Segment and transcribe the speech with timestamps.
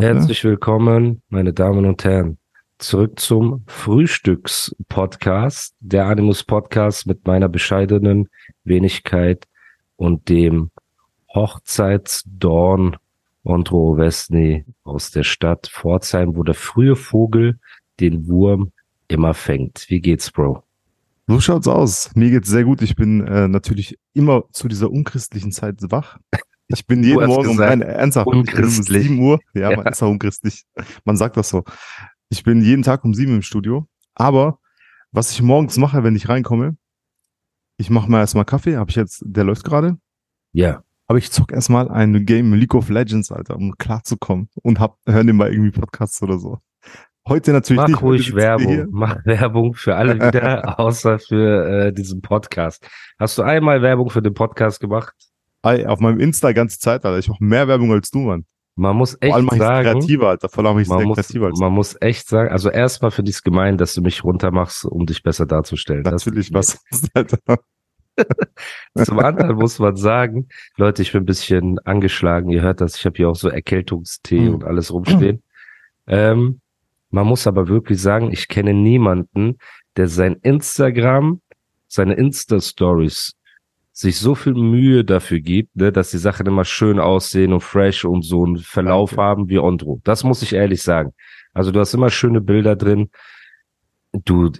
[0.00, 2.38] Herzlich willkommen, meine Damen und Herren,
[2.78, 8.28] zurück zum Frühstückspodcast, der Animus Podcast mit meiner bescheidenen
[8.64, 9.46] Wenigkeit
[9.96, 10.70] und dem
[11.34, 12.96] Hochzeitsdorn
[13.44, 17.58] Andro Westny aus der Stadt Pforzheim, wo der frühe Vogel
[17.98, 18.70] den Wurm
[19.08, 19.86] immer fängt.
[19.88, 20.62] Wie geht's, Bro?
[21.26, 22.14] So schaut's aus.
[22.14, 22.82] Mir geht's sehr gut.
[22.82, 26.18] Ich bin äh, natürlich immer zu dieser unchristlichen Zeit wach.
[26.68, 29.02] Ich bin jeden Morgen um gesagt, ein ernsthaft ich bin um unchristlich.
[29.04, 29.40] 7 Uhr.
[29.54, 29.90] Ja, man Ja.
[29.90, 30.64] ist auch unchristlich.
[31.04, 31.64] Man sagt das so.
[32.28, 33.86] Ich bin jeden Tag um 7 im Studio.
[34.14, 34.58] Aber
[35.10, 36.76] was ich morgens mache, wenn ich reinkomme,
[37.78, 38.76] ich mache mir erstmal Kaffee.
[38.76, 39.96] Habe ich jetzt, der läuft gerade.
[40.52, 44.48] Ja, Aber ich zock erstmal ein Game League of Legends, Alter, um klarzukommen.
[44.62, 46.58] Und hab, hör nebenbei irgendwie Podcasts oder so.
[47.26, 47.96] Heute natürlich mach nicht.
[48.02, 48.34] heute ruhig.
[48.34, 48.86] Werbung.
[48.90, 52.86] Mach Werbung für alle wieder, außer für äh, diesen Podcast.
[53.18, 55.14] Hast du einmal Werbung für den Podcast gemacht?
[55.62, 57.18] Auf meinem Insta ganze Zeit, Alter.
[57.18, 58.44] Ich mache mehr Werbung als du, Mann.
[58.76, 60.48] Man muss echt Vor allem sagen, kreativer, Alter.
[60.48, 63.36] Vor allem ich man muss, kreativer als man muss echt sagen, also erstmal finde ich
[63.36, 66.02] es gemein, dass du mich runtermachst, um dich besser darzustellen.
[66.02, 66.78] Natürlich, ist was,
[67.14, 67.38] Alter.
[69.04, 72.50] Zum anderen muss man sagen, Leute, ich bin ein bisschen angeschlagen.
[72.50, 74.54] Ihr hört das, ich habe hier auch so Erkältungstee Hm.
[74.54, 75.42] und alles rumstehen.
[76.06, 76.60] Ähm,
[77.10, 79.58] man muss aber wirklich sagen, ich kenne niemanden,
[79.96, 81.40] der sein Instagram,
[81.86, 83.34] seine Insta-Stories
[84.00, 88.04] sich so viel Mühe dafür gibt, ne, dass die Sachen immer schön aussehen und fresh
[88.04, 89.22] und so einen Verlauf Danke.
[89.22, 90.00] haben wie Ondro.
[90.04, 91.12] Das muss ich ehrlich sagen.
[91.52, 93.10] Also du hast immer schöne Bilder drin.
[94.24, 94.52] Du,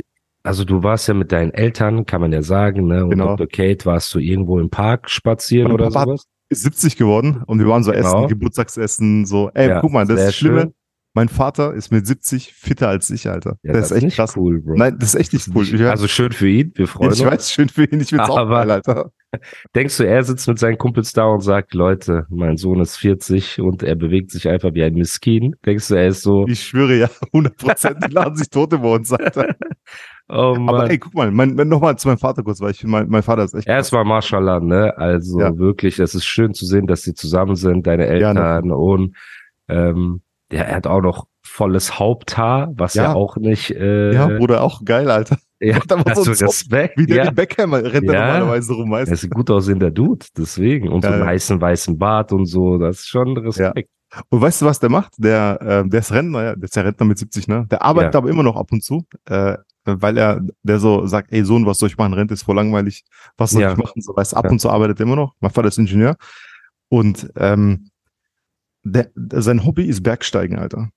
[0.43, 3.05] also du warst ja mit deinen Eltern, kann man ja sagen, ne?
[3.05, 3.37] Und Genau.
[3.37, 3.47] Dr.
[3.47, 6.25] Kate warst du irgendwo im Park spazieren oder Papa sowas?
[6.51, 8.07] Ist 70 geworden und wir waren so Genau.
[8.25, 9.51] essen, Geburtstagsessen, so.
[9.55, 10.63] Ey, Ja, guck mal, das ist Schlimme.
[10.63, 10.75] schön.
[11.15, 13.57] Mein Vater ist mit 70 fitter als ich, Alter.
[13.63, 14.37] Ja, das, ist echt nicht krass.
[14.37, 14.75] cool, Bro.
[14.77, 15.65] Nein, das ist echt nicht cool.
[15.65, 17.31] Ich, also schön für ihn, wir freuen ich uns.
[17.31, 19.11] weiß, schön für ihn, ich find's auch Aber- geil, Alter.
[19.75, 23.61] Denkst du, er sitzt mit seinen Kumpels da und sagt, Leute, mein Sohn ist 40
[23.61, 25.55] und er bewegt sich einfach wie ein Miskin?
[25.67, 28.89] Denkst du, er ist so, Ich schwöre ja, 100 Prozent, die laden sich Tote bei
[28.95, 29.55] uns, Alter.
[30.31, 30.69] oh Mann.
[30.75, 33.09] Aber ey, guck mal, mein, mein, nochmal zu meinem Vater kurz, weil ich finde, mein,
[33.09, 34.97] mein Vater ist echt Erstmal Mashallah, ne?
[34.97, 35.57] Also Ja.
[35.59, 38.41] wirklich, es ist schön zu sehen, dass sie zusammen sind, deine Ja, ne.
[38.41, 39.15] Eltern und
[39.69, 43.15] ähm, ja, er hat auch noch volles Haupthaar, was ja, Ja.
[43.15, 45.37] auch nicht äh, Ja, Bruder, auch geil, Alter.
[45.61, 46.99] ja, Hat aber so einen Respekt.
[46.99, 47.31] Wie der ja.
[47.31, 48.13] Beckham rennt Ja.
[48.13, 50.89] er normalerweise rum, weißt Er ist ein gut aussehender Dude, deswegen.
[50.89, 51.29] Und so Ja, einen ja.
[51.31, 53.91] heißen weißen Bart und so, das ist schon Respekt.
[54.31, 55.13] Und weißt du, was der macht?
[55.19, 57.67] Der, äh, der ist Rentner, ja, der ist ja Rentner mit 70, ne?
[57.71, 58.19] Der arbeitet Ja.
[58.21, 61.79] aber immer noch ab und zu, äh, weil er, der so sagt, ey Sohn, was
[61.79, 62.15] soll ich machen?
[62.15, 63.05] Rente ist voll langweilig.
[63.37, 63.73] Was soll Ja.
[63.73, 64.01] ich machen?
[64.01, 64.51] So, weißt du, ab Ja.
[64.51, 65.35] und zu arbeitet er immer noch.
[65.41, 66.17] Mein Vater ist Ingenieur.
[66.89, 67.91] Und ähm,
[68.85, 70.91] der, sein Hobby ist Bergsteigen, Alter.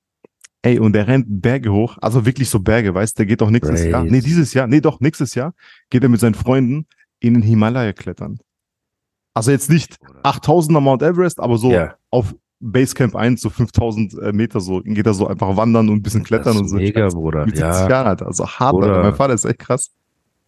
[0.64, 3.50] Ey, und der rennt Berge hoch, also wirklich so Berge, weißt du, der geht auch
[3.50, 3.90] nächstes Crazy.
[3.90, 4.04] Jahr.
[4.04, 5.54] Nee, dieses Jahr, nee, doch, nächstes Jahr
[5.90, 6.86] geht er mit seinen Freunden
[7.20, 8.38] in den Himalaya klettern.
[9.34, 11.96] Also jetzt nicht 8000er Mount Everest, aber so Ja.
[12.12, 16.02] auf Basecamp 1, so 5000 äh, Meter, so geht er so einfach wandern und ein
[16.04, 16.76] bisschen klettern und so.
[16.76, 17.46] mega, Bruder.
[17.46, 18.28] Mit 70 Ja, Jahren, Alter.
[18.28, 18.88] Also hart, Bruder.
[18.90, 19.04] Alter.
[19.04, 19.90] Mein Vater ist echt krass.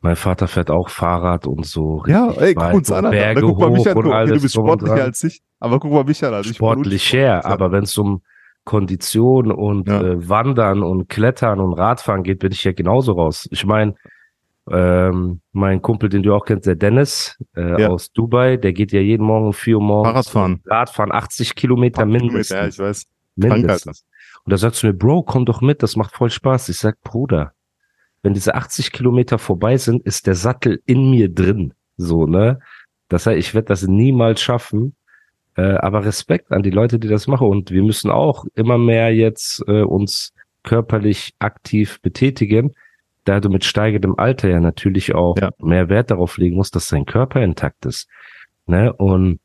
[0.04, 2.04] Mein Vater fährt auch Fahrrad und so.
[2.08, 3.10] Ja, ey, guck uns an.
[3.10, 5.42] Berge guck mal mich an, guck, okay, du bist sportlicher als ich.
[5.60, 8.22] Aber guck mal mich an, bin Sportlicher, aber wenn es um
[8.66, 10.02] Kondition und Ja.
[10.02, 13.48] äh, Wandern und Klettern und Radfahren geht, bin ich ja genauso raus.
[13.52, 13.96] Ich meine,
[14.72, 17.90] ähm, mein Kumpel, den du auch kennst, der Dennis äh, Ja.
[17.90, 20.62] aus Dubai, der geht ja jeden Morgen um 4 Uhr morgens Fahrradfahren.
[20.66, 22.48] Radfahren, 80 Kilometer mindestens.
[22.50, 23.06] Kilometer, Ja, ich weiß.
[23.36, 24.06] Mindestens.
[24.46, 26.70] Und da sagst du mir, Bro, komm doch mit, das macht voll Spaß.
[26.70, 27.54] Ich sag, Bruder,
[28.24, 31.74] wenn diese 80 Kilometer vorbei sind, ist der Sattel in mir drin.
[31.98, 32.60] So, ne?
[33.10, 34.96] Das heißt, ich werde das niemals schaffen.
[35.56, 37.48] Äh, aber Respekt an die Leute, die das machen.
[37.48, 40.34] Und wir müssen auch immer mehr jetzt äh, uns
[40.64, 42.74] körperlich aktiv betätigen,
[43.26, 45.52] da du mit steigendem Alter ja natürlich auch Ja.
[45.60, 48.10] mehr Wert darauf legen musst, dass dein Körper intakt ist.
[48.66, 48.92] Ne?
[48.94, 49.40] Und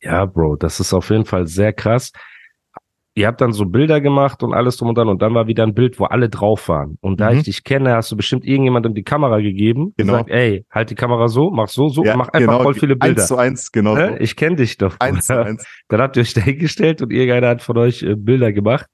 [0.00, 2.12] ja, Bro, das ist auf jeden Fall sehr krass.
[3.18, 5.64] Ihr habt dann so Bilder gemacht und alles drum und dran und dann war wieder
[5.64, 6.98] ein Bild, wo alle drauf waren.
[7.00, 7.38] Und da Mhm.
[7.38, 10.12] ich dich kenne, hast du bestimmt irgendjemandem die Kamera gegeben, Genau.
[10.12, 12.94] gesagt, ey, halt die Kamera so, mach so, so, Ja, mach einfach genau, voll viele
[12.96, 13.20] Bilder.
[13.20, 13.94] Eins zu eins, genau.
[13.96, 14.10] Ne?
[14.18, 14.22] so.
[14.22, 14.94] Ich kenne dich doch.
[15.00, 15.66] Eins zu eins.
[15.88, 18.86] Dann habt ihr euch dahingestellt und irgendeiner hat von euch äh, Bilder gemacht.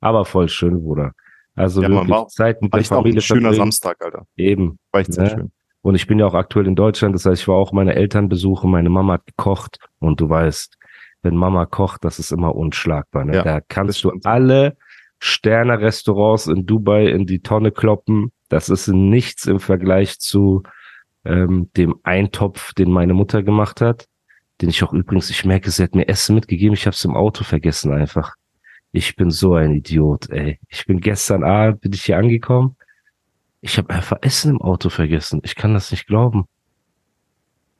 [0.00, 1.12] Aber voll schön, Bruder.
[1.54, 3.58] Also Ja, wirklich war auch- Zeit mit War der auch Familie ein schöner verbringen.
[3.60, 4.24] Samstag, Alter.
[4.36, 4.78] Eben.
[4.92, 5.30] War echt sehr Ne?
[5.30, 5.52] schön.
[5.82, 8.28] Und ich bin ja auch aktuell in Deutschland, das heißt, ich war auch meine Eltern
[8.28, 10.76] besuchen, meine Mama hat gekocht und du weißt,
[11.22, 13.24] wenn Mama kocht, das ist immer unschlagbar.
[13.24, 13.36] Ne?
[13.36, 14.76] Ja, da kannst du alle
[15.20, 18.32] Sterne-Restaurants in Dubai in die Tonne kloppen.
[18.48, 20.62] Das ist nichts im Vergleich zu
[21.24, 24.06] ähm, dem Eintopf, den meine Mutter gemacht hat.
[24.60, 27.14] Den ich auch übrigens, ich merke, sie hat mir Essen mitgegeben, ich habe es im
[27.14, 28.34] Auto vergessen einfach.
[28.90, 30.58] Ich bin so ein Idiot, ey.
[30.68, 32.76] Ich bin gestern Abend, bin ich hier angekommen.
[33.60, 35.40] Ich habe einfach Essen im Auto vergessen.
[35.44, 36.46] Ich kann das nicht glauben.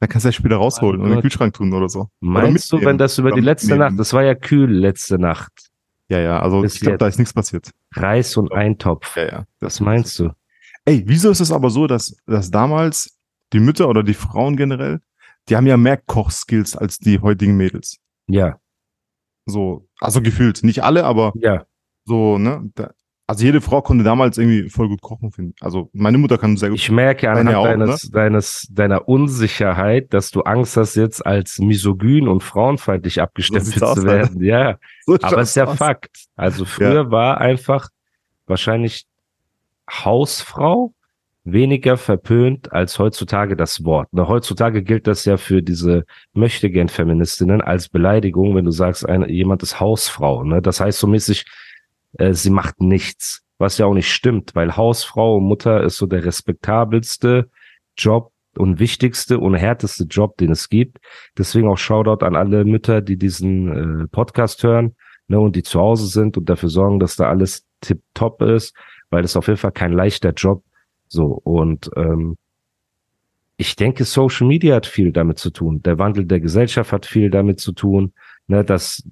[0.01, 1.23] Dann kannst du ja später rausholen und in den.
[1.23, 2.01] Kühlschrank tun oder so.
[2.01, 2.91] Oder Meinst du, mitnehmen.
[2.93, 3.91] wenn das über Oder die letzte mitnehmen.
[3.91, 5.71] Nacht, das war ja kühl letzte Nacht,
[6.09, 7.71] Ja, ja, also Bis ich glaube, da ist nichts passiert.
[7.95, 9.17] Reis und Eintopf.
[9.17, 9.45] Ja, ja.
[9.61, 10.31] Was meinst du?
[10.85, 13.19] Ey, wieso ist es aber so, dass, dass damals
[13.53, 15.01] die Mütter oder die Frauen generell,
[15.49, 17.99] die haben ja mehr Kochskills als die heutigen Mädels.
[18.29, 18.59] Ja,
[19.47, 20.63] So, also gefühlt.
[20.63, 21.65] Nicht alle, aber ja.
[22.05, 22.71] so, ne?
[22.75, 22.91] Da,
[23.29, 25.55] also jede Frau konnte damals irgendwie voll gut kochen finden.
[25.61, 26.79] Also meine Mutter kann sehr gut.
[26.79, 27.79] Ich merke anhand Deine auch, ne?
[27.79, 33.83] deines, deines, deiner Unsicherheit, dass du Angst hast, jetzt als misogyn und frauenfeindlich So abgestempelt
[33.83, 34.43] aus, zu werden.
[34.43, 35.77] Ja, So aber es ist ja aus.
[35.77, 36.25] Fakt.
[36.37, 37.91] Also früher war einfach
[38.47, 39.05] wahrscheinlich
[39.91, 40.95] Hausfrau
[41.45, 44.11] weniger verpönt als heutzutage das Wort.
[44.13, 49.31] Ne, heutzutage gilt das ja für diese möchtegern Feministinnen als Beleidigung, wenn du sagst, eine,
[49.31, 50.45] jemand ist Hausfrau.
[50.45, 50.63] Ne?
[50.63, 51.45] Das heißt so mäßig,
[52.15, 56.07] äh, sie macht nichts, was ja auch nicht stimmt, weil Hausfrau und Mutter ist so
[56.07, 57.51] der respektabelste
[57.97, 60.99] Job und wichtigste und härteste Job, den es gibt.
[61.37, 64.97] Deswegen auch Shoutout an alle Mütter, die diesen äh, Podcast hören
[65.29, 68.75] ne, und die zu Hause sind und dafür sorgen, dass da alles tipptopp ist,
[69.11, 70.63] weil es auf jeden Fall kein leichter Job
[71.09, 72.37] so und ähm,
[73.61, 75.83] ich denke, Social Media hat viel damit zu tun.
[75.83, 78.13] Der Wandel der Gesellschaft hat viel damit zu tun,
[78.47, 79.03] ne, dass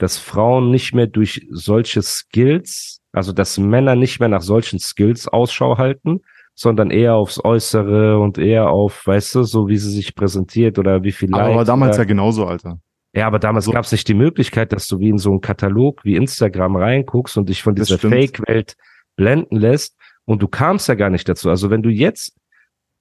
[0.00, 5.28] dass Frauen nicht mehr durch solche Skills, also dass Männer nicht mehr nach solchen Skills
[5.28, 6.20] Ausschau halten,
[6.54, 11.02] sondern eher aufs Äußere und eher auf, weißt du, so wie sie sich präsentiert oder
[11.02, 12.78] wie viel Aber war damals ja genauso, Alter.
[13.14, 13.72] ja, aber damals So.
[13.72, 17.36] gab es nicht die Möglichkeit, dass du wie in so einen Katalog wie Instagram reinguckst
[17.36, 17.98] und dich von dieser.
[17.98, 18.76] Fake-Welt
[19.16, 19.96] blenden lässt.
[20.24, 21.50] Und du kamst ja gar nicht dazu.
[21.50, 22.36] Also wenn du jetzt,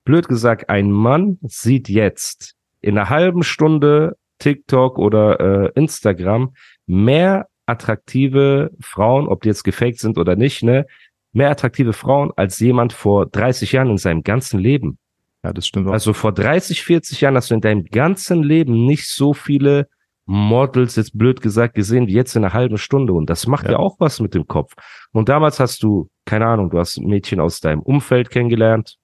[0.03, 6.53] blöd gesagt, ein Mann sieht jetzt in einer halben Stunde TikTok oder äh, Instagram
[6.89, 10.87] mehr attraktive Frauen, ob die jetzt gefaked sind oder nicht, ne,
[11.33, 14.97] mehr attraktive Frauen als jemand vor 30 Jahren in seinem ganzen Leben.
[15.43, 15.91] Ja, das stimmt auch.
[15.93, 19.87] Also vor 30, 40 Jahren hast du in deinem ganzen Leben nicht so viele
[20.25, 23.13] Models, jetzt blöd gesagt, gesehen wie jetzt in einer halben Stunde.
[23.13, 23.77] Und das macht ja, Ja.
[23.77, 24.73] auch was mit dem Kopf.
[25.11, 28.97] Und damals hast du, keine Ahnung, du hast ein Mädchen aus deinem Umfeld kennengelernt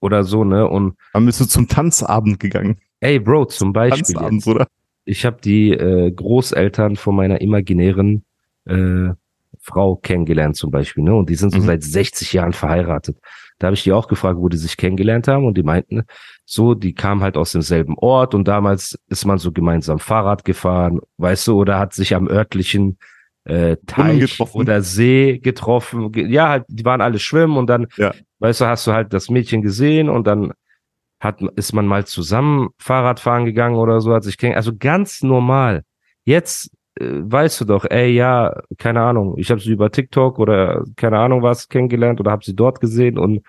[0.00, 0.66] oder so, ne?
[0.68, 2.78] Und Dann bist du zum Tanzabend gegangen.
[3.00, 4.66] ey, Bro, zum Beispiel, Tanzabend, jetzt, oder?
[5.04, 8.24] Ich habe die äh, Großeltern von meiner imaginären
[8.66, 9.10] äh,
[9.60, 11.14] Frau kennengelernt zum Beispiel, ne?
[11.14, 11.64] Und die sind so Mhm.
[11.66, 13.16] seit 60 Jahren verheiratet.
[13.58, 16.02] Da habe ich die auch gefragt, wo die sich kennengelernt haben und die meinten,
[16.44, 21.00] so, die kamen halt aus demselben Ort und damals ist man so gemeinsam Fahrrad gefahren,
[21.18, 22.98] weißt du, oder hat sich am örtlichen
[23.44, 26.12] äh, Teich oder See getroffen.
[26.12, 28.12] Ge- Ja, halt, die waren alle schwimmen und dann, Ja.
[28.40, 30.52] weißt du, hast du halt das Mädchen gesehen und dann
[31.24, 35.84] hat, ist man mal zusammen Fahrrad fahren gegangen oder so, hat sich also ganz normal.
[36.24, 40.84] Jetzt äh, weißt du doch, ey, ja, keine Ahnung, ich habe sie über TikTok oder
[40.96, 43.42] keine Ahnung was kennengelernt oder habe sie dort gesehen und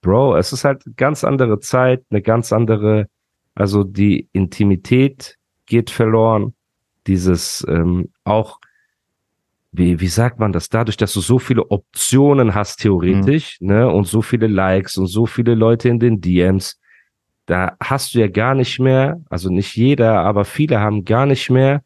[0.00, 3.08] Bro, es ist halt eine ganz andere Zeit, eine ganz andere,
[3.54, 6.52] also die Intimität geht verloren,
[7.06, 8.60] dieses ähm, auch,
[9.72, 14.06] wie, wie sagt man das, dadurch, dass du so viele Optionen hast theoretisch, ne, und
[14.06, 16.78] so viele Likes und so viele Leute in den DMs,
[17.46, 21.50] da hast du ja gar nicht mehr, also nicht jeder, aber viele haben gar nicht
[21.50, 21.82] mehr,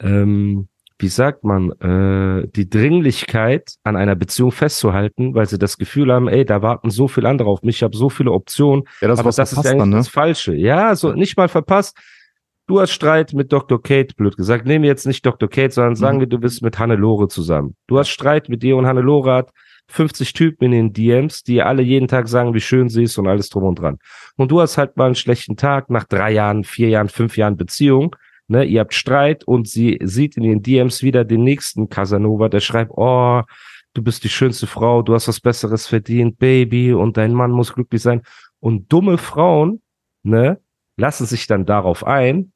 [0.00, 6.12] ähm, wie sagt man, äh, die Dringlichkeit an einer Beziehung festzuhalten, weil sie das Gefühl
[6.12, 9.08] haben, ey, da warten so viele andere auf mich, ich habe so viele Optionen, Ja,
[9.08, 9.96] das aber das ist ja eigentlich dann, ne?
[9.96, 10.54] das Falsche.
[10.54, 11.96] Ja, so nicht mal verpasst.
[12.66, 13.82] Du hast Streit mit Dr.
[13.82, 14.66] Kate, blöd gesagt.
[14.66, 15.50] Nehmen wir jetzt nicht Dr.
[15.50, 16.20] Kate, sondern sagen Mhm.
[16.20, 17.76] wir, du bist mit Hannelore zusammen.
[17.86, 19.50] Du hast Streit mit dir und Hannelore hat
[19.88, 23.26] 50 Typen in den DMs, die alle jeden Tag sagen, wie schön sie ist und
[23.26, 23.98] alles drum und dran.
[24.36, 27.56] Und du hast halt mal einen schlechten Tag nach drei Jahren, vier Jahren, fünf Jahren
[27.56, 28.16] Beziehung.
[28.46, 32.60] Ne, ihr habt Streit und sie sieht in den DMs wieder den nächsten Casanova, der
[32.60, 33.40] schreibt, oh,
[33.94, 37.72] du bist die schönste Frau, du hast was Besseres verdient, Baby, und dein Mann muss
[37.72, 38.20] glücklich sein.
[38.60, 39.80] Und dumme Frauen,
[40.22, 40.60] ne,
[40.96, 42.52] lassen sich dann darauf ein,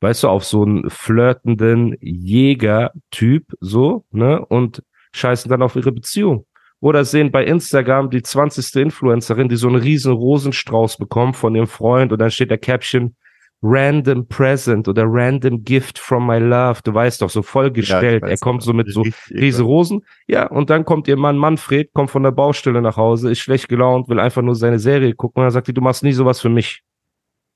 [0.00, 4.82] weißt du, auf so einen flirtenden Jäger-Typ, so, ne, und
[5.12, 6.45] scheißen dann auf ihre Beziehung.
[6.80, 8.76] Oder sehen bei Instagram die 20.
[8.76, 13.16] Influencerin, die so einen riesen Rosenstrauß bekommt von ihrem Freund und dann steht der Caption,
[13.62, 16.80] Random Present oder Random Gift from my love.
[16.84, 18.22] Du weißt doch, so vollgestellt.
[18.22, 20.02] Ja, ich er kommt so mit so Richtig riese Rosen.
[20.26, 23.68] Ja, und dann kommt ihr Mann Manfred, kommt von der Baustelle nach Hause, ist schlecht
[23.68, 25.40] gelaunt, will einfach nur seine Serie gucken.
[25.40, 26.82] Und dann sagt die, du machst nie sowas für mich.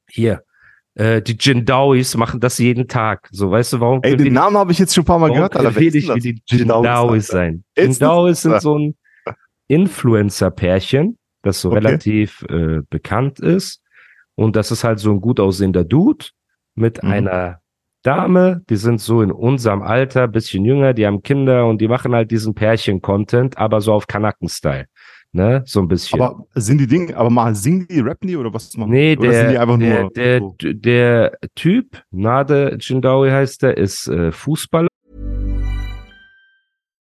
[0.08, 0.42] Hier,
[0.94, 3.28] Äh, die Jindawis machen das jeden Tag.
[3.30, 5.54] So, weißt du, warum Ey, den Namen habe ich jetzt schon ein paar Mal gehört,
[5.54, 5.78] Alter.
[5.78, 7.62] nicht denn wie die Jindawis, sein?
[7.76, 8.96] Jindawis sind so ein
[9.70, 11.78] Influencer-Pärchen, das so Okay.
[11.78, 13.82] relativ äh, bekannt ist.
[14.34, 16.26] Und das ist halt so ein gut aussehender Dude
[16.74, 17.10] mit Mhm.
[17.10, 17.60] einer
[18.02, 22.14] Dame, die sind so in unserem Alter, bisschen jünger, die haben Kinder und die machen
[22.14, 24.86] halt diesen Pärchen-Content, aber so auf Kanaken-Style.
[25.32, 25.62] Ne?
[25.66, 26.20] So ein bisschen.
[26.20, 29.18] Aber sind die Dinge, aber mal singen die, rappen die oder was machen Nee, die?
[29.20, 30.56] Oder der, sind die einfach der, nur der, so?
[30.60, 34.88] der Typ, Nade Jindawi heißt der, ist äh, Fußballer.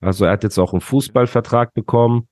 [0.00, 2.28] Also er hat jetzt auch einen Fußballvertrag bekommen.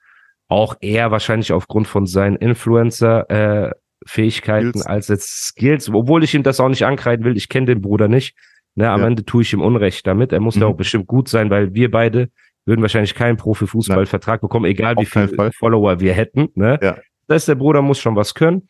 [0.49, 4.87] Auch er wahrscheinlich aufgrund von seinen Influencer-Fähigkeiten Skills.
[4.87, 7.37] als jetzt Skills, obwohl ich ihm das auch nicht ankreiden will.
[7.37, 8.37] Ich kenne den Bruder nicht.
[8.77, 9.07] Ne, am Ja.
[9.09, 10.33] Ende tue ich ihm Unrecht damit.
[10.33, 10.63] Er muss Mhm.
[10.63, 12.31] ja auch bestimmt gut sein, weil wir beide
[12.67, 15.53] würden wahrscheinlich keinen Profifußballvertrag bekommen, egal wie Auf keinen viele.
[15.53, 16.49] Follower wir hätten.
[16.55, 16.79] Ne?
[16.83, 16.97] Ja.
[17.27, 18.69] Das heißt, der Bruder muss schon was können.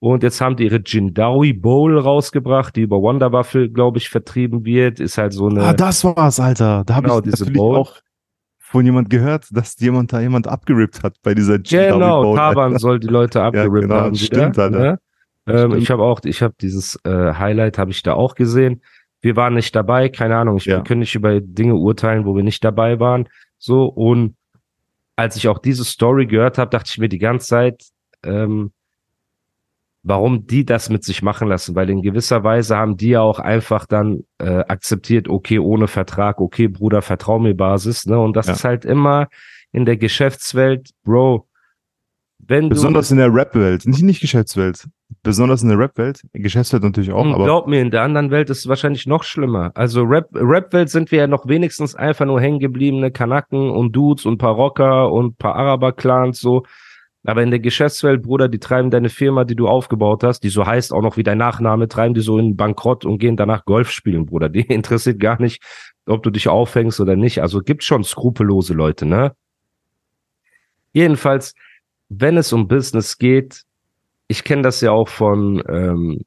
[0.00, 5.00] Und jetzt haben die ihre Jindawi Bowl rausgebracht, die über Wonderwaffel, glaube ich, vertrieben wird.
[5.00, 5.62] Ist halt so eine.
[5.64, 6.84] Ah, das war's, Alter.
[6.86, 7.76] Da habe Genau, ich diese Bowl.
[7.76, 7.96] auch
[8.58, 12.64] von jemand gehört, dass jemand da jemand abgerippt hat bei dieser Jindawi Genau, Bowl, Taban
[12.66, 12.78] Alter.
[12.78, 14.14] soll die Leute abgerippt genau, haben.
[14.14, 14.70] stimmt, wieder, Alter.
[14.78, 14.98] Ne?
[15.46, 15.82] Ähm, Stimmt.
[15.82, 18.82] ich habe auch, ich habe dieses äh, Highlight habe ich da auch gesehen.
[19.22, 20.58] Wir waren nicht dabei, keine Ahnung.
[20.58, 20.76] Ich Ja.
[20.76, 23.28] wir können nicht über Dinge urteilen, wo wir nicht dabei waren.
[23.58, 24.36] So und
[25.16, 27.82] als ich auch diese Story gehört habe, dachte ich mir die ganze Zeit,
[28.24, 28.70] ähm,
[30.08, 33.38] warum die das mit sich machen lassen, weil in gewisser Weise haben die ja auch
[33.38, 38.18] einfach dann äh, akzeptiert, okay, ohne Vertrag, okay, Bruder, vertrau mir Basis, ne?
[38.18, 38.54] Und das Ja.
[38.54, 39.28] ist halt immer
[39.70, 41.46] in der Geschäftswelt, Bro,
[42.38, 44.88] wenn Besonders in der Rap-Welt, nicht, nicht Geschäftswelt,
[45.22, 48.48] besonders in der Rap-Welt, Geschäftswelt natürlich auch, du, aber glaub mir, in der anderen Welt
[48.48, 49.72] ist es wahrscheinlich noch schlimmer.
[49.74, 54.38] Also Rap, Rap-Welt sind wir ja noch wenigstens einfach nur hängengebliebene Kanaken und Dudes und
[54.38, 56.64] paar Rocker und paar Araber-Clans so.
[57.28, 60.64] Aber in der Geschäftswelt, Bruder, die treiben deine Firma, die du aufgebaut hast, die so
[60.64, 63.90] heißt, auch noch wie dein Nachname, treiben die so in Bankrott und gehen danach Golf
[63.90, 64.48] spielen, Bruder.
[64.48, 65.62] Die interessiert gar nicht,
[66.06, 67.42] ob du dich aufhängst oder nicht.
[67.42, 69.34] Also gibt schon skrupellose Leute, ne?
[70.94, 71.52] Jedenfalls,
[72.08, 73.64] wenn es um Business geht,
[74.28, 76.22] ich kenne das ja auch von ähm,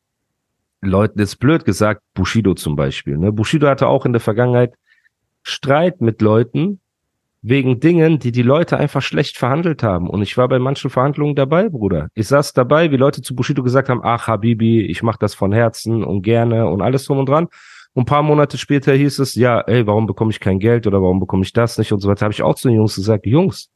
[0.81, 3.17] Leuten, jetzt blöd gesagt, Bushido zum Beispiel.
[3.17, 3.31] Ne?
[3.31, 4.75] Bushido hatte auch in der Vergangenheit
[5.41, 6.79] Streit mit Leuten
[7.41, 10.09] wegen Dingen, die die Leute einfach schlecht verhandelt haben.
[10.09, 12.09] Und ich war bei manchen Verhandlungen dabei, Bruder.
[12.13, 15.51] Ich saß dabei, wie Leute zu Bushido gesagt haben, ach Habibi, ich mach das von
[15.51, 17.47] Herzen und gerne und alles drum und dran.
[17.93, 21.01] Und ein paar Monate später hieß es, ja, ey, warum bekomme ich kein Geld oder
[21.01, 22.25] warum bekomme ich das nicht und so weiter.
[22.25, 23.69] Habe ich auch zu den Jungs gesagt, Jungs,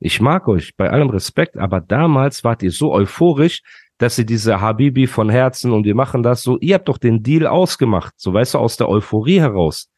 [0.00, 3.62] ich mag euch, bei allem Respekt, aber damals wart ihr so euphorisch,
[3.98, 7.22] dass ihr diese Habibi von Herzen und wir machen das so, ihr habt doch den
[7.22, 9.88] Deal ausgemacht, so weißt du, aus der Euphorie heraus.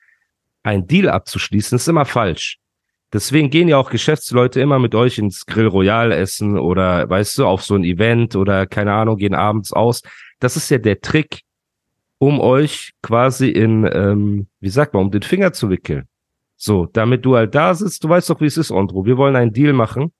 [0.63, 2.59] Ein Deal abzuschließen ist immer falsch.
[3.13, 7.47] Deswegen gehen ja auch Geschäftsleute immer mit euch ins Grill Royal essen oder, weißt du,
[7.47, 10.03] auf so ein Event oder keine Ahnung, gehen abends aus.
[10.41, 11.43] Das ist ja der Trick,
[12.19, 16.09] um euch quasi in, ähm, wie sagt man, um den Finger zu wickeln.
[16.57, 19.05] So, damit du halt da sitzt, du weißt doch, wie es ist, Andro.
[19.05, 20.13] Wir wollen einen Deal machen.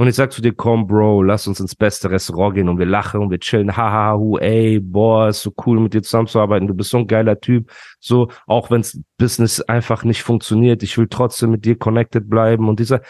[0.00, 2.86] Und ich sag zu dir, komm, Bro, lass uns ins beste Restaurant gehen und wir
[2.86, 6.72] lachen und wir chillen, haha, hu, ey, boah, ist so cool mit dir zusammenzuarbeiten, du
[6.72, 7.70] bist so ein geiler Typ.
[8.00, 12.70] So, auch wenns Business einfach nicht funktioniert, ich will trotzdem mit dir connected bleiben.
[12.70, 13.02] Und dieser,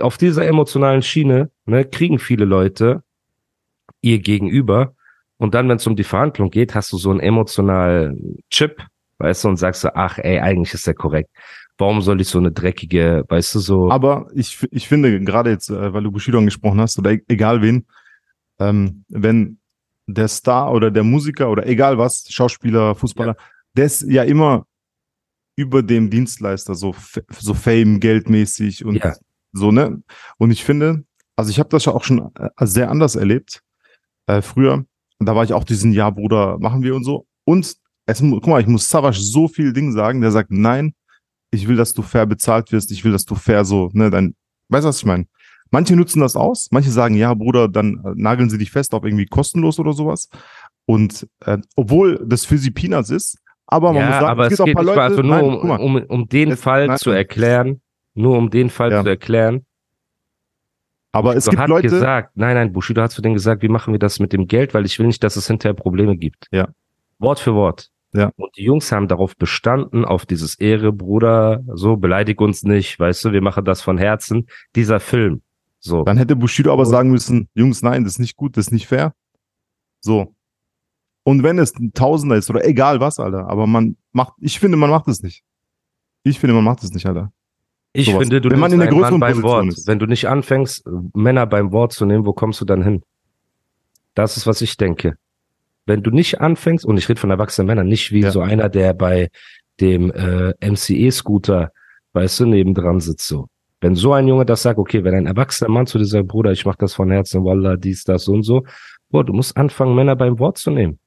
[0.00, 3.04] auf dieser emotionalen Schiene, ne, kriegen viele Leute
[4.00, 4.96] ihr Gegenüber.
[5.36, 8.82] Und dann, wenn es um die Verhandlung geht, hast du so einen emotionalen Chip,
[9.18, 11.30] weißt du, und sagst du, ach, ey, eigentlich ist der korrekt.
[11.78, 13.90] Warum soll ich so eine dreckige, weißt du, so.
[13.90, 17.62] Aber ich, ich finde, gerade jetzt, äh, weil du Bushido angesprochen hast, oder e- egal
[17.62, 17.86] wen,
[18.60, 19.58] ähm, wenn
[20.06, 23.36] der Star oder der Musiker oder egal was, Schauspieler, Fußballer,
[23.76, 24.66] der ist ja immer
[25.56, 26.94] über dem Dienstleister, so,
[27.38, 29.14] so Fame, geldmäßig und Ja.
[29.52, 30.02] So, ne?
[30.36, 31.04] Und ich finde,
[31.36, 33.62] also ich habe das ja auch schon äh, sehr anders erlebt.
[34.26, 34.84] Äh, früher,
[35.20, 37.26] da war ich auch diesen, ja, Bruder, machen wir und so.
[37.44, 40.94] Und es, guck mal, ich muss Savage so viel Dinge sagen, der sagt, nein,
[41.50, 44.34] ich will, dass du fair bezahlt wirst, ich will, dass du fair so, ne, dein,
[44.68, 45.26] weißt du, was ich meine?
[45.70, 49.04] Manche nutzen das aus, manche sagen, ja, Bruder, dann äh, nageln sie dich fest auf
[49.04, 50.28] irgendwie kostenlos oder sowas.
[50.86, 54.60] Und äh, obwohl das für sie Peanuts ist, aber man ja, muss sagen, aber es,
[54.60, 56.86] auch geht paar nicht mal, also nur nein, um, mal, um, um den Es- Fall
[56.88, 57.80] nein, zu erklären,
[58.14, 59.02] nur um den Fall Ja.
[59.02, 59.64] zu erklären.
[61.12, 63.68] aber es Du gibt hast Leute, gesagt, nein, nein, Bushido hat zu denen gesagt, wie
[63.68, 66.46] machen wir das mit dem Geld, weil ich will nicht, dass es hinterher Probleme gibt.
[66.52, 66.68] Ja.
[67.18, 67.90] Wort für Wort.
[68.14, 68.30] Ja.
[68.36, 73.24] Und die Jungs haben darauf bestanden, auf dieses Ehre, Bruder, so, beleidig uns nicht, weißt
[73.24, 74.46] du, wir machen das von Herzen.
[74.76, 75.42] Dieser Film.
[75.80, 76.02] So.
[76.02, 78.86] dann hätte Bushido aber sagen müssen, Jungs, nein, das ist nicht gut, das ist nicht
[78.86, 79.12] fair.
[80.00, 80.34] So.
[81.24, 84.78] Und wenn es ein Tausender ist oder egal was, Alter, aber man macht, ich finde,
[84.78, 85.42] man macht es nicht.
[86.22, 87.32] Ich finde, man macht es nicht, Alter.
[87.92, 88.20] Ich sowas.
[88.22, 89.68] finde, du Wenn man in der größeren beim Position Wort.
[89.68, 89.86] ist.
[89.86, 93.02] Wenn du nicht anfängst, Männer beim Wort zu nehmen, wo kommst du dann hin?
[94.14, 95.16] Das ist, was ich denke.
[95.86, 98.30] Wenn du nicht anfängst, und ich rede von erwachsenen Männern, nicht wie Ja.
[98.30, 99.28] so einer, der bei
[99.80, 101.70] dem äh, MCE-Scooter,
[102.12, 103.48] weißt du, nebendran sitzt so.
[103.80, 106.52] Wenn so ein Junge das sagt, okay, wenn ein erwachsener Mann zu dir sagt, Bruder,
[106.52, 108.64] ich mach das von Herzen, Wallah, dies, das so und so,
[109.10, 110.98] boah, du musst anfangen, Männer beim Wort zu nehmen.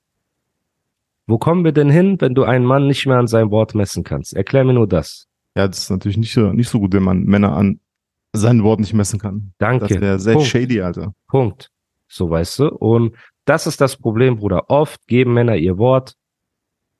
[1.26, 4.04] Wo kommen wir denn hin, wenn du einen Mann nicht mehr an seinem Wort messen
[4.04, 4.34] kannst?
[4.36, 5.28] Erklär mir nur das.
[5.58, 7.80] Ja, das ist natürlich nicht so, nicht so gut, wenn man Männer an
[8.34, 9.54] seinen Wort nicht messen kann.
[9.58, 9.88] Danke.
[9.88, 10.48] Das wäre sehr Punkt.
[10.48, 11.14] shady, Alter.
[11.28, 11.70] Punkt.
[12.08, 12.70] So weißt du.
[12.70, 13.16] Und
[13.50, 14.70] das ist das Problem, Bruder.
[14.70, 16.16] Oft geben Männer ihr Wort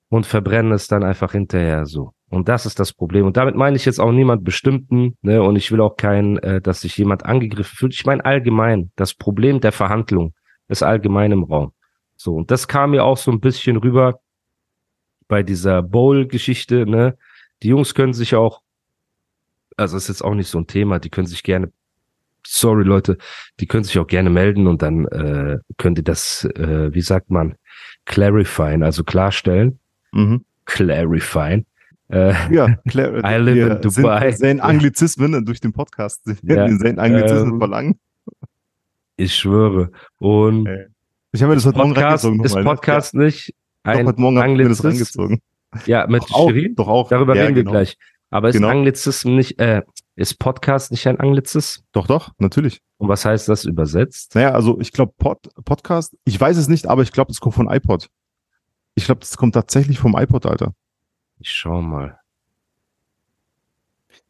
[0.10, 2.14] und verbrennen es dann einfach hinterher so.
[2.30, 3.26] Und das ist das Problem.
[3.26, 5.42] Und damit meine ich jetzt auch niemand bestimmten, ne?
[5.42, 7.94] Und ich will auch keinen, äh, dass sich jemand angegriffen fühlt.
[7.94, 10.34] Ich meine allgemein, das Problem der Verhandlung
[10.68, 11.72] ist allgemein im Raum.
[12.16, 14.20] So, und das kam mir auch so ein bisschen rüber
[15.28, 17.18] bei dieser Bowl-Geschichte, ne?
[17.64, 18.62] Die Jungs können sich auch,
[19.78, 21.72] also ist jetzt auch nicht so ein Thema, die können sich gerne,
[22.48, 23.18] sorry Leute,
[23.60, 27.30] die können sich auch gerne melden und dann äh, könnt ihr das, äh, wie sagt
[27.30, 27.56] man,
[28.06, 29.80] clarifyen, also klarstellen,
[30.14, 30.46] Mhm.
[30.66, 31.66] clarifyen.
[32.10, 33.10] Äh, Ja, klar.
[33.26, 34.30] I live in Dubai.
[34.42, 36.22] In Anglizismen durch den Podcast.
[36.44, 38.00] Ja, in Anglizismen ähm, verlangen.
[39.18, 39.92] ich schwöre.
[40.20, 40.86] Und Ey,
[41.34, 42.44] Ich habe mir das heute Morgen reingezogen.
[42.44, 42.70] ist nochmal, ne?
[42.70, 43.54] Podcast nicht
[43.86, 45.42] Ja, doch, ein heute Morgen habe ich mir das reingezogen.
[45.86, 47.10] Ja, mit Doch auch, doch auch.
[47.10, 47.72] Darüber Ja, reden wir genau.
[47.74, 47.98] gleich.
[48.30, 48.68] Aber ist Genau.
[48.70, 49.84] Anglizism nicht, äh,
[50.16, 51.82] ist Podcast nicht ein Anglizism?
[51.94, 52.82] Doch, doch, natürlich.
[52.98, 54.36] Und was heißt das übersetzt?
[54.36, 57.56] Naja, also ich glaube, Pod, Podcast, ich weiß es nicht, aber ich glaube, das kommt
[57.56, 58.10] von iPod.
[58.96, 60.74] Ich glaube, das kommt tatsächlich vom iPod, Alter.
[61.40, 62.20] Ich schau mal.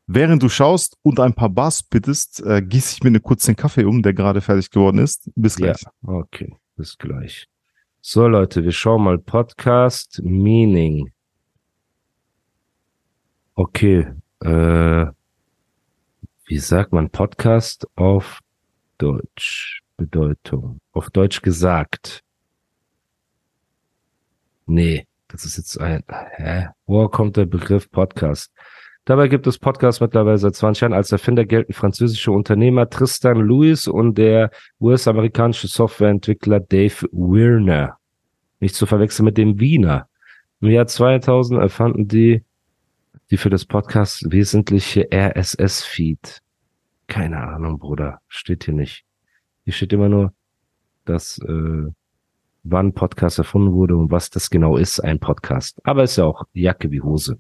[0.06, 3.56] Während du schaust und ein paar Bars bittest, äh, gieße ich mir eine kurz den
[3.56, 5.30] Kaffee um, der gerade fertig geworden ist.
[5.36, 5.84] Bis Ja, gleich.
[6.04, 7.48] okay, bis gleich.
[8.02, 11.12] So Leute, wir schauen mal Podcast Meaning.
[13.60, 14.06] Okay,
[14.41, 15.06] äh,
[16.46, 18.41] wie sagt man Podcast auf
[19.00, 19.82] Deutsch?
[19.98, 20.80] Bedeutung.
[20.91, 22.24] Auf Deutsch gesagt.
[24.67, 26.04] Nee, das ist jetzt ein,
[26.36, 26.67] hä?
[26.86, 28.54] Woher kommt der Begriff Podcast?
[29.06, 30.93] Dabei gibt es Podcasts mittlerweile seit 20 Jahren.
[30.93, 37.98] Als Erfinder gelten französische Unternehmer Tristan Lewis und der US-amerikanische Softwareentwickler Dave Wirner.
[38.60, 40.08] Nicht zu verwechseln mit dem Wiener.
[40.62, 42.43] Im Jahr 2000 erfanden die
[43.30, 46.42] die für das Podcast wesentliche RSS-Feed.
[47.08, 48.20] Keine Ahnung, Bruder.
[48.28, 49.06] Steht hier nicht.
[49.63, 50.34] Hier steht immer nur,
[51.06, 51.88] dass äh,
[52.63, 55.80] wann Podcast erfunden wurde und was das genau ist, ein Podcast.
[55.84, 57.40] Aber ist ja auch Jacke wie Hose.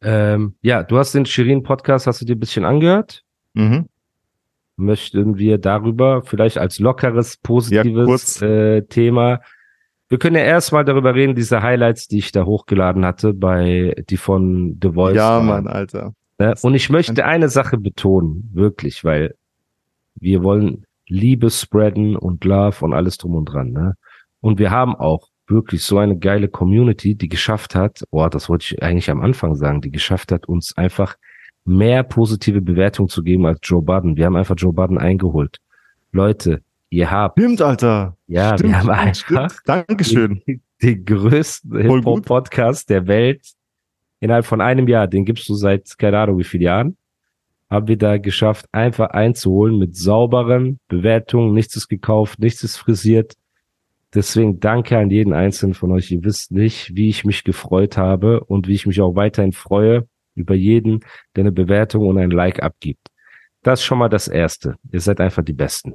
[0.00, 3.24] Ähm, ja, du hast den Shirin-Podcast, hast du dir ein bisschen angehört?
[3.54, 3.88] Mhm.
[4.76, 8.42] möchten wir darüber vielleicht als lockeres, positives kurz.
[8.42, 9.40] äh, Thema.
[10.12, 14.18] Wir können ja erstmal darüber reden, diese Highlights, die ich da hochgeladen hatte, bei die
[14.18, 15.16] von The Voice.
[15.16, 16.12] Ja, waren, Mann, Alter.
[16.38, 16.52] Ne?
[16.60, 19.34] Und ich möchte eine Sache betonen, wirklich, weil
[20.16, 23.70] wir wollen Liebe spreaden und Love und alles drum und dran.
[23.70, 23.94] Ne?
[24.42, 28.66] Und wir haben auch wirklich so eine geile Community, die geschafft hat, oh, das wollte
[28.66, 31.16] ich eigentlich am Anfang sagen, die geschafft hat, uns einfach
[31.64, 34.18] mehr positive Bewertungen zu geben als Joe Budden.
[34.18, 35.56] Wir haben einfach Joe Budden eingeholt.
[36.12, 36.60] Leute,
[36.92, 38.16] ihr habt, Stimmt, Alter.
[38.26, 39.62] ja, stimmt, wir haben einfach stimmt.
[39.64, 40.42] Dankeschön.
[40.46, 41.76] den, den größten.
[41.78, 43.46] Hip-Hop-Podcast der Welt
[44.20, 45.08] innerhalb von einem Jahr.
[45.08, 46.96] Den gibst du seit, keine Ahnung, wie viele Jahren.
[47.70, 51.54] Haben wir da geschafft, einfach einzuholen mit sauberen Bewertungen.
[51.54, 53.32] Nichts ist gekauft, nichts ist frisiert.
[54.14, 56.10] Deswegen danke an jeden einzelnen von euch.
[56.10, 60.06] Ihr wisst nicht, wie ich mich gefreut habe und wie ich mich auch weiterhin freue
[60.34, 61.00] über jeden,
[61.34, 63.08] der eine Bewertung und ein Like abgibt.
[63.62, 64.76] Das ist schon mal das Erste.
[64.92, 65.94] Ihr seid einfach die Besten.